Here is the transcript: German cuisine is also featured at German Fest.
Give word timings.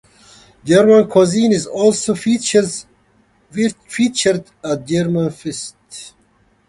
German 0.65 1.05
cuisine 1.07 1.51
is 1.51 1.67
also 1.67 2.15
featured 2.15 2.73
at 4.63 4.87
German 4.87 5.29
Fest. 5.29 6.15